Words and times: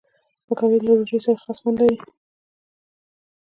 پکورې 0.45 0.79
له 0.85 0.91
روژې 0.97 1.17
سره 1.25 1.39
خاص 1.43 1.57
خوند 1.61 1.77
لري 1.81 1.97